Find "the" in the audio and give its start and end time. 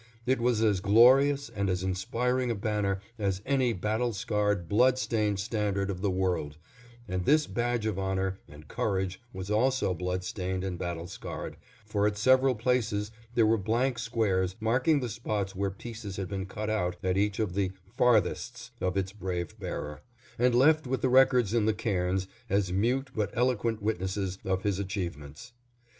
6.01-6.09, 15.01-15.07, 17.53-17.71, 21.03-21.09, 21.67-21.75